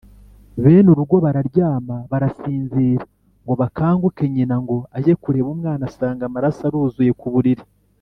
Bene 0.61 0.87
urugo 0.93 1.15
bararyama, 1.25 1.95
barasinzira 2.11 3.03
ngo 3.43 3.53
bakanguke, 3.61 4.23
nyina 4.33 4.55
ngo 4.63 4.77
ajye 4.97 5.13
kureba 5.23 5.47
umwana, 5.55 5.83
asanga 5.89 6.23
amaraso 6.25 6.61
aruzuye 6.65 7.13
ku 7.21 7.27
buriri 7.35 7.63